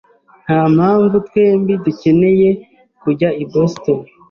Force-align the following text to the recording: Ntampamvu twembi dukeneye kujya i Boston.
Ntampamvu 0.43 1.15
twembi 1.27 1.73
dukeneye 1.85 2.49
kujya 3.01 3.29
i 3.43 3.45
Boston. 3.51 3.99